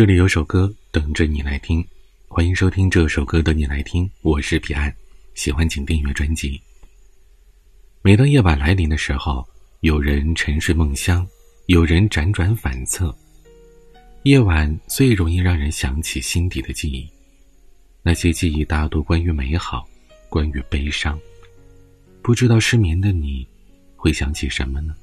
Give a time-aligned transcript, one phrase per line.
[0.00, 1.86] 这里有首歌等着你来听，
[2.26, 4.90] 欢迎收听这首歌的你来听，我是彼岸，
[5.34, 6.58] 喜欢请订阅专辑。
[8.00, 9.46] 每当夜晚来临的时候，
[9.80, 11.28] 有人沉睡梦乡，
[11.66, 13.14] 有人辗转反侧。
[14.22, 17.06] 夜晚最容易让人想起心底的记忆，
[18.02, 19.86] 那些记忆大多关于美好，
[20.30, 21.20] 关于悲伤。
[22.22, 23.46] 不知道失眠的你，
[23.96, 24.96] 会想起什么呢？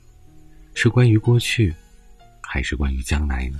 [0.74, 1.72] 是关于过去，
[2.42, 3.60] 还是关于将来呢？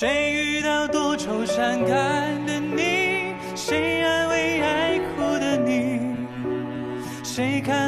[0.00, 3.34] 谁遇到多愁善感的你？
[3.56, 6.14] 谁安慰爱哭的你？
[7.24, 7.87] 谁看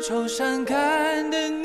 [0.00, 1.59] 愁善感的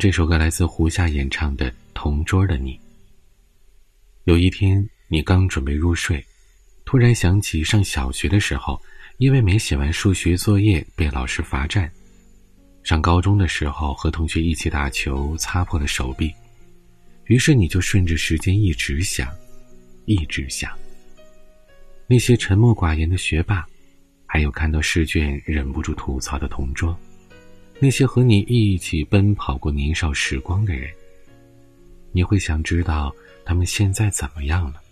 [0.00, 2.72] 这首歌来自胡夏演唱的《同桌的你》。
[4.24, 6.24] 有一天，你刚准备入睡，
[6.86, 8.80] 突然想起上小学的时候，
[9.18, 11.92] 因为没写完数学作业被老师罚站。
[12.82, 16.32] 上高中的时候和同学一起打球，擦破了手臂，
[17.26, 19.28] 于是你就顺着时间一直想，
[20.06, 20.72] 一直想。
[22.06, 23.66] 那些沉默寡言的学霸，
[24.24, 26.98] 还有看到试卷忍不住吐槽的同桌，
[27.82, 30.90] 那些和你一起奔跑过年少时光的人，
[32.12, 33.10] 你会想知道
[33.42, 34.82] 他们现在怎么样了，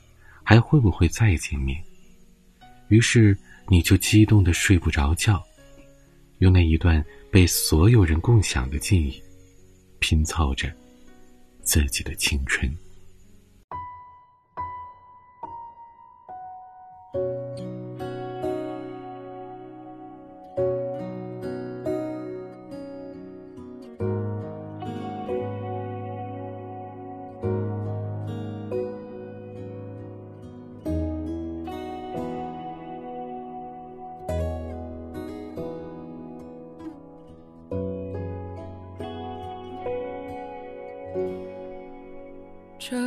[0.42, 1.78] 还会不会再见面？
[2.88, 3.36] 于是
[3.68, 5.44] 你就激动的睡不着觉，
[6.38, 9.22] 用那一段被所有人共享的记忆，
[9.98, 10.72] 拼凑着
[11.60, 12.74] 自己的青春。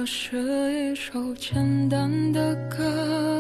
[0.02, 0.36] 这是
[0.74, 3.31] 一首简单的歌，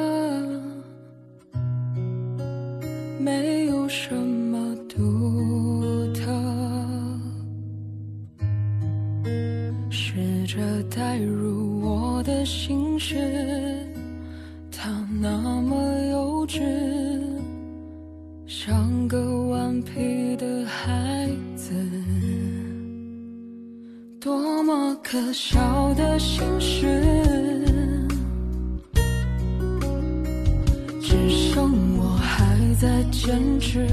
[33.11, 33.85] 坚持。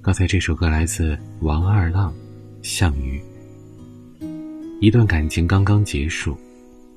[0.00, 2.12] 刚才这首歌来自王二浪，
[2.62, 3.20] 《项羽》。
[4.80, 6.38] 一段感情刚刚结束，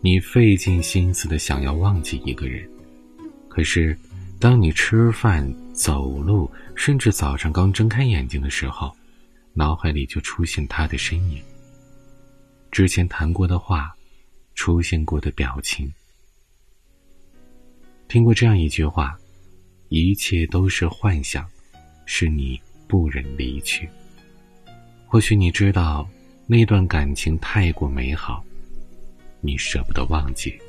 [0.02, 2.70] 你费尽心思的想要忘记一个人，
[3.50, 3.98] 可是，
[4.40, 8.96] 当你吃饭、走路，甚至早上刚睁开眼睛的时候，
[9.54, 11.42] 脑海里就出现他的身影。
[12.70, 13.94] 之前谈过的话，
[14.54, 15.92] 出现过的表情。
[18.08, 19.18] 听过这样一句话
[19.90, 21.50] ：“一切都是幻想，
[22.06, 23.90] 是你不忍离去。”
[25.08, 26.06] 或许你知道，
[26.46, 28.44] 那段感情太过美好，
[29.40, 30.60] 你舍不得忘记。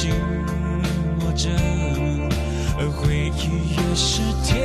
[0.00, 0.10] 紧
[1.20, 1.50] 握着
[2.78, 4.56] 而回忆越是甜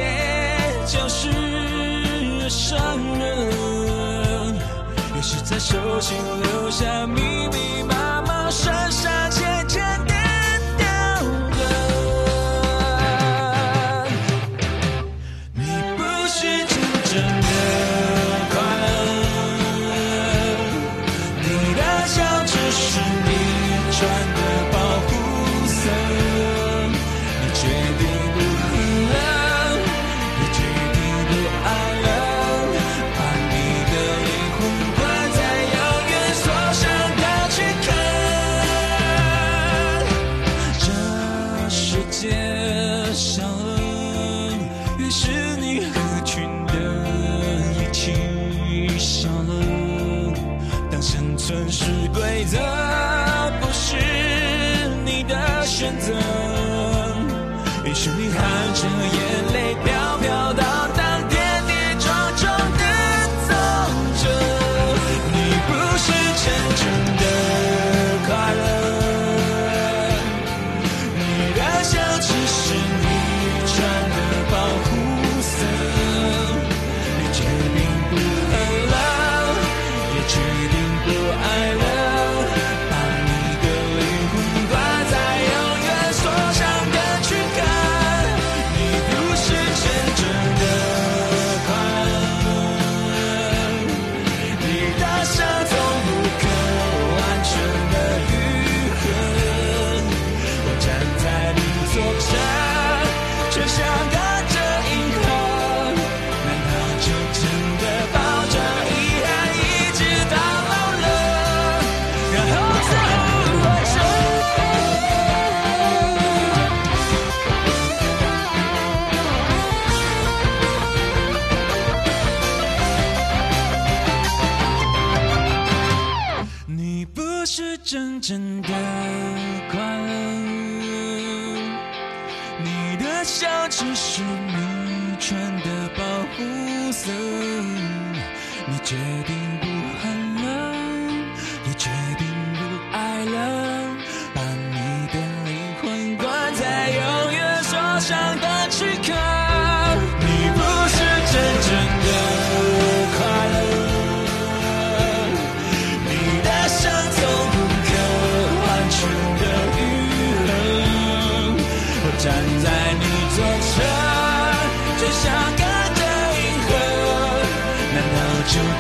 [0.88, 1.28] 就是
[2.40, 2.80] 越伤
[3.20, 4.56] 人。
[5.14, 9.25] 越是在手心留下密密麻麻深深
[45.10, 46.74] 是你合群的
[47.80, 48.14] 一起
[48.98, 50.34] 笑了。
[50.92, 52.58] 当生存是规则
[53.62, 53.96] 不是
[55.06, 56.14] 你的选择。
[57.86, 60.75] 于是你含着眼泪飘飘荡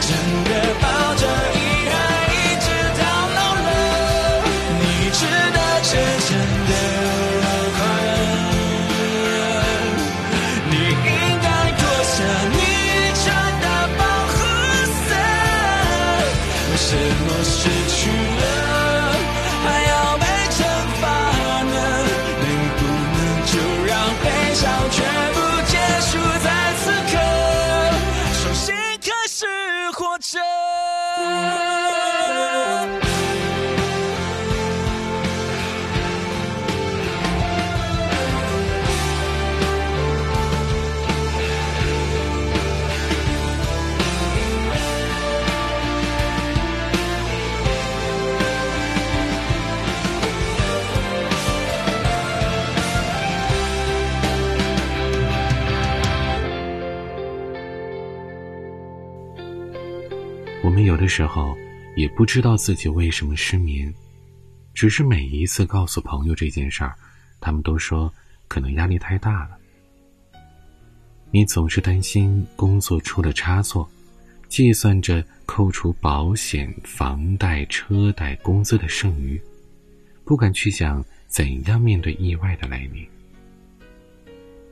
[0.07, 0.50] 真的
[0.81, 0.85] 抱
[1.15, 1.57] 着遗
[1.89, 1.93] 憾
[2.29, 2.67] 一直
[3.00, 3.03] 到
[3.38, 3.67] 老了
[4.79, 5.19] 你值
[5.55, 5.91] 得真
[6.27, 6.29] 正
[6.69, 6.71] 的
[7.75, 7.77] 快
[9.25, 9.29] 乐
[10.69, 11.47] 你应该
[11.79, 12.15] 脱下
[12.53, 12.55] 你
[13.24, 13.25] 穿
[13.63, 13.65] 的
[13.97, 14.35] 保护
[15.07, 15.09] 色
[16.69, 16.88] 为什
[17.25, 17.57] 么失
[17.89, 18.43] 去了
[19.63, 20.57] 还要被惩
[21.01, 21.03] 罚
[21.63, 21.75] 呢
[22.41, 22.45] 能
[22.77, 22.79] 不
[23.15, 23.53] 能就
[23.88, 23.91] 让
[24.24, 24.97] 悲伤全
[31.25, 31.75] Música
[60.86, 61.58] 有的时候
[61.96, 63.94] 也不知道自己为什么失眠，
[64.74, 66.96] 只是每一次告诉朋友这件事儿，
[67.42, 68.13] 他们都说
[68.48, 69.58] 可能压力太大了。
[71.32, 73.89] 你总是担心工作出了差错，
[74.48, 79.42] 计算着扣除保险、房贷、车贷、工资的剩余，
[80.24, 83.06] 不敢去想怎样面对意外的来临。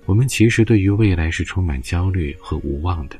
[0.05, 3.17] 我们其实对于未来是充满焦虑和无望的，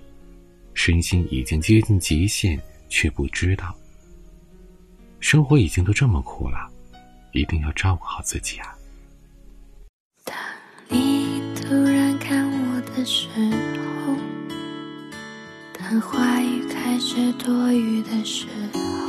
[0.74, 2.62] 身心已经接近极限，
[2.94, 3.76] 却不知道。
[5.20, 6.70] 生活已经都这么苦了，
[7.32, 8.76] 一定要照顾好自己啊！
[10.24, 10.36] 当
[10.88, 12.74] 你突然看我。
[12.96, 13.28] 的时
[14.06, 14.16] 候，
[15.74, 18.46] 当话语开始多余的时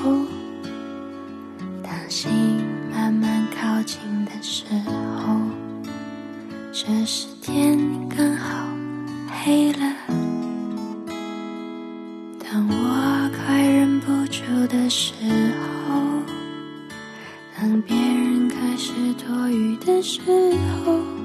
[0.02, 0.24] 候，
[1.82, 2.30] 当心
[2.90, 5.38] 慢慢靠近的时候，
[6.72, 8.66] 这时天刚好
[9.28, 10.33] 黑了。
[14.34, 15.12] 忍不住的时
[15.86, 15.94] 候，
[17.56, 20.20] 当别人开始多余的时
[20.84, 21.23] 候。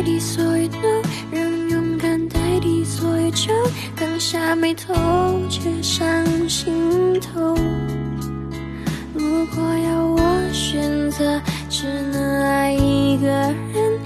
[0.00, 3.52] 代替所有 no，让勇敢代替所有酒，
[3.94, 4.94] 刚下眉头
[5.50, 7.54] 却上心头。
[9.12, 13.99] 如果要我选择，只能爱一个人。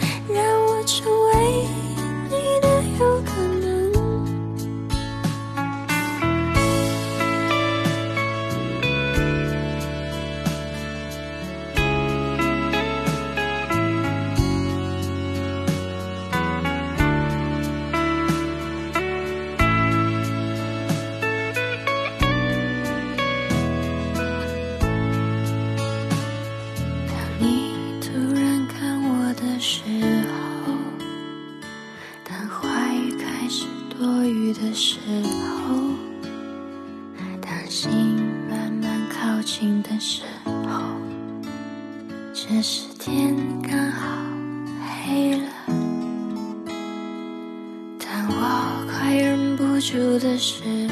[34.25, 34.97] 落雨的时
[35.69, 35.75] 候，
[37.43, 37.91] 当心
[38.49, 40.81] 慢慢靠近的时候，
[42.33, 44.09] 这时天刚好
[45.07, 45.49] 黑了。
[47.99, 50.84] 当我快忍不住的时候。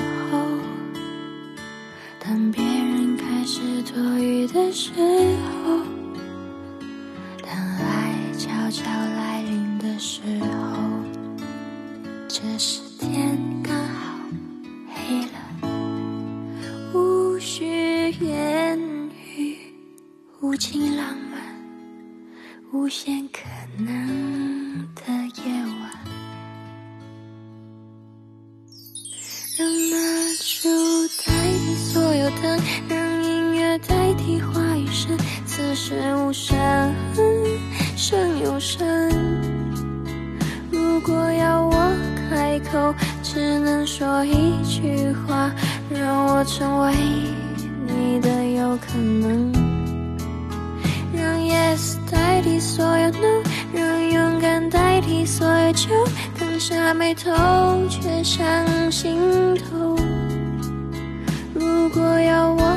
[43.34, 45.50] 只能说一句话，
[45.88, 46.92] 让我成为
[47.86, 49.50] 你的有可能。
[51.14, 53.42] 让 yes 代替所有 no，
[53.72, 55.88] 让勇敢代替所有酒，
[56.38, 57.30] 刚下眉头
[57.88, 58.46] 却上
[58.90, 59.16] 心
[59.54, 59.96] 头。
[61.54, 62.76] 如果要我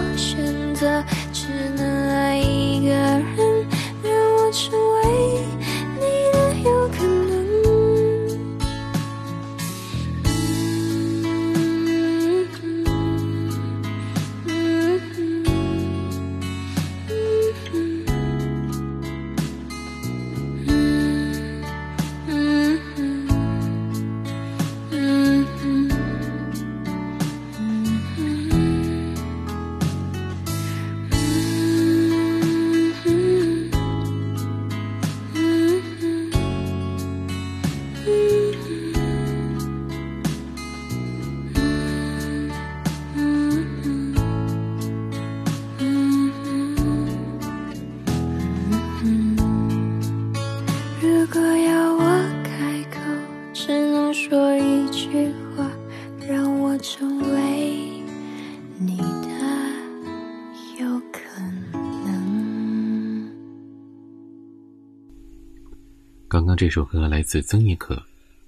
[66.56, 67.96] 这首歌来自曾轶可，《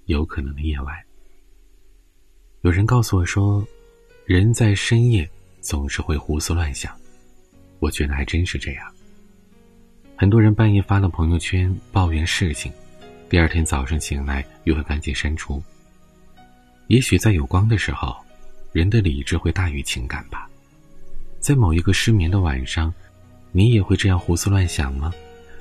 [0.06, 0.96] 有可能的夜晚》。
[2.62, 3.66] 有人告诉我说，
[4.24, 5.28] 人在深夜
[5.60, 6.96] 总是会胡思乱想，
[7.78, 8.92] 我觉得还真是这样。
[10.16, 12.72] 很多人半夜发了朋友圈抱怨事情，
[13.28, 15.62] 第二天早上醒来又会赶紧删除。
[16.86, 18.16] 也许在有光的时候，
[18.72, 20.48] 人的理智会大于情感吧。
[21.38, 22.92] 在某一个失眠的晚上，
[23.52, 25.12] 你也会这样胡思乱想吗？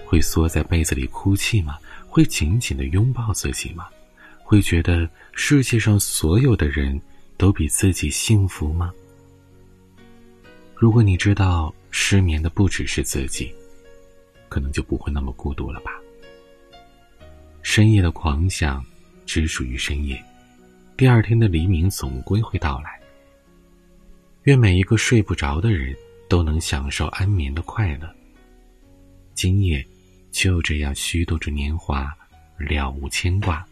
[0.05, 1.77] 会缩在被子里哭泣吗？
[2.09, 3.87] 会紧紧的拥抱自己吗？
[4.43, 6.99] 会觉得世界上所有的人
[7.35, 8.93] 都比自己幸福吗？
[10.73, 13.53] 如果你知道失眠的不只是自己，
[14.47, 15.91] 可能就不会那么孤独了吧。
[17.61, 18.83] 深夜的狂想
[19.25, 20.23] 只属于深夜，
[20.95, 22.99] 第二天的黎明总归会到来。
[24.43, 25.93] 愿每一个睡不着的人
[26.29, 28.09] 都能享受安眠的快乐。
[29.33, 29.85] 今夜
[30.37, 32.15] 就这样虚度着年华，
[32.59, 33.67] 了无牵挂。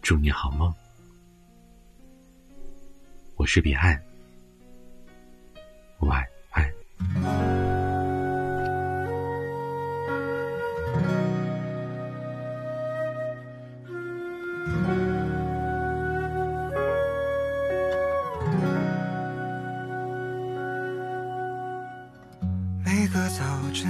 [0.00, 0.72] 祝你好梦，
[3.34, 4.00] 我是彼岸，
[5.98, 7.69] 晚安。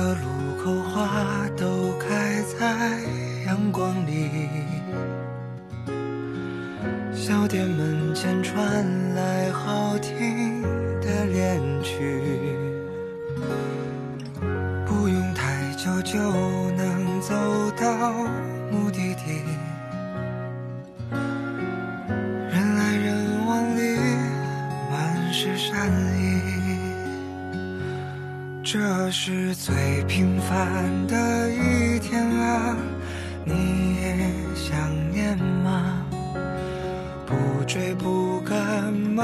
[0.00, 2.98] 个路口花都开在
[3.46, 4.48] 阳光里。
[7.12, 10.62] 小店门前传来好听
[11.02, 12.22] 的恋曲，
[14.86, 16.18] 不用太久就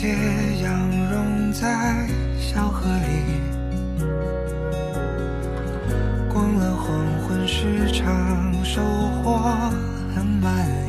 [0.00, 0.06] 斜
[0.62, 2.06] 阳融在
[2.38, 3.04] 小河里，
[6.32, 6.86] 逛了黄
[7.26, 8.06] 昏市场，
[8.62, 9.40] 收获
[10.14, 10.54] 很满
[10.86, 10.87] 意。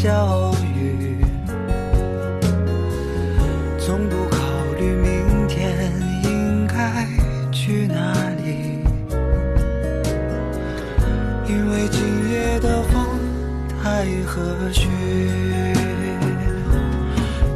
[0.00, 1.16] 小雨，
[3.80, 4.38] 从不考
[4.78, 7.04] 虑明天应该
[7.50, 8.78] 去哪里，
[11.48, 13.04] 因为今夜的风
[13.82, 14.86] 太和煦。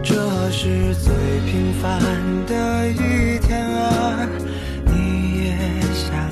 [0.03, 1.15] 这是最
[1.47, 2.01] 平凡
[2.49, 4.29] 的一天啊，
[4.87, 5.57] 你也
[5.95, 6.32] 想？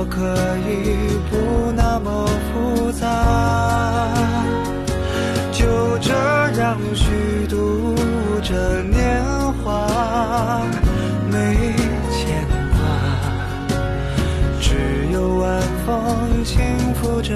[0.00, 0.22] 我可
[0.58, 3.04] 以不那么复杂。
[5.50, 5.66] 就
[5.98, 6.12] 这
[6.60, 7.96] 样虚度
[8.40, 9.20] 着年
[9.54, 10.62] 华
[11.28, 11.74] 没
[12.12, 12.78] 牵挂
[14.60, 17.34] 只有晚风轻拂着